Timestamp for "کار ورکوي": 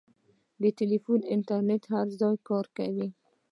2.47-3.07